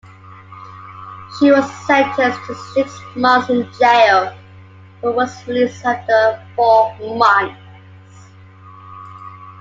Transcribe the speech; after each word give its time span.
She 1.37 1.51
was 1.51 1.71
sentenced 1.85 2.39
to 2.47 2.55
six 2.73 2.99
months 3.15 3.51
in 3.51 3.71
jail, 3.73 4.35
but 4.99 5.13
was 5.13 5.47
released 5.47 5.85
after 5.85 6.43
four 6.55 6.95
months. 7.01 7.61